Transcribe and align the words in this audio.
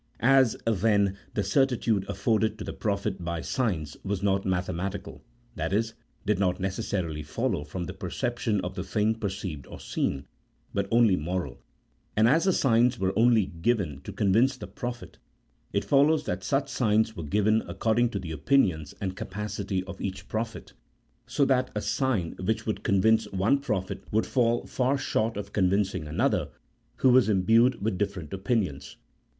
As, 0.23 0.57
then, 0.65 1.15
the 1.35 1.43
certitude 1.43 2.05
afforded 2.09 2.57
to 2.57 2.63
the 2.63 2.73
prophet 2.73 3.23
by 3.23 3.41
signs 3.41 3.97
was 4.03 4.23
not 4.23 4.45
mathematical 4.47 5.23
(i.e. 5.59 5.81
did 6.25 6.39
not 6.39 6.59
necessarily 6.59 7.21
follow 7.21 7.63
from 7.63 7.83
the 7.83 7.93
per 7.93 8.09
ception 8.09 8.59
of 8.63 8.73
the 8.73 8.83
thing 8.83 9.13
perceived 9.13 9.67
or 9.67 9.79
seen), 9.79 10.25
but 10.73 10.87
only 10.89 11.15
moral, 11.15 11.61
and 12.17 12.27
as 12.27 12.45
the 12.45 12.51
signs 12.51 12.97
were 12.97 13.13
only 13.15 13.45
given 13.45 14.01
to 14.03 14.11
convince 14.11 14.57
the 14.57 14.65
prophet, 14.65 15.19
it 15.71 15.85
follows 15.85 16.25
that 16.25 16.43
such 16.43 16.67
signs 16.67 17.15
were 17.15 17.21
given 17.23 17.61
according 17.67 18.09
to 18.09 18.17
the 18.17 18.31
opinions 18.31 18.95
and 18.99 19.15
capacity 19.15 19.83
of 19.83 20.01
each 20.01 20.27
prophet, 20.27 20.73
so 21.27 21.45
that 21.45 21.69
a 21.75 21.79
sign 21.83 22.31
which 22.41 22.65
would 22.65 22.79
"30 22.83 22.97
A 22.97 23.01
THEOLOGICO 23.01 23.03
POLITICAL 23.03 23.17
TBEATISE. 23.19 23.23
[CHAP. 23.23 23.33
II. 23.35 23.35
convince 23.37 23.39
one 23.39 23.59
prophet 23.59 24.03
would 24.11 24.25
fall 24.25 24.65
far 24.65 24.97
short 24.97 25.37
of 25.37 25.53
convincing 25.53 26.07
another 26.07 26.49
who 26.95 27.11
was 27.11 27.29
imbued 27.29 27.83
with 27.83 27.99
different 27.99 28.33
opinions. 28.33 28.97